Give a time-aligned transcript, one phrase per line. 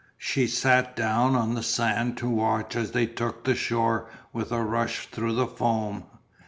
[0.17, 4.63] She sat down on the sand to watch as they took the shore with a
[4.63, 6.05] rush through the foam.